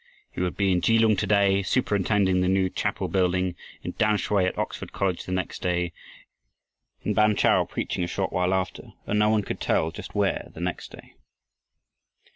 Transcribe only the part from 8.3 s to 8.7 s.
while